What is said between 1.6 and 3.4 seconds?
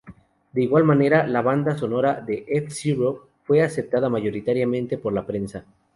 sonora de "F-Zero"